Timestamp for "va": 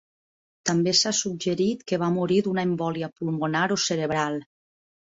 2.05-2.09